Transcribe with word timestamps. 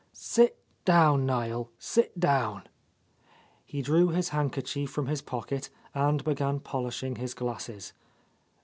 "Sit 0.13 0.57
down, 0.83 1.27
Niel, 1.27 1.69
sit 1.77 2.19
down.'' 2.19 2.65
He 3.63 3.83
drew 3.83 4.07
his 4.07 4.29
handkerchief 4.29 4.89
from 4.89 5.05
his 5.05 5.21
pocket 5.21 5.69
and 5.93 6.23
began 6.23 6.59
pol 6.59 6.85
ishing 6.87 7.17
his 7.19 7.35
glasses. 7.35 7.93